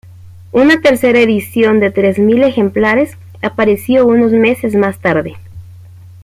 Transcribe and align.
Una 0.51 0.81
tercera 0.81 1.19
edición 1.19 1.79
de 1.79 1.91
tres 1.91 2.17
mil 2.17 2.41
ejemplares 2.41 3.17
apareció 3.43 4.07
unos 4.07 4.31
meses 4.31 4.73
más 4.73 4.97
tarde. 4.97 5.37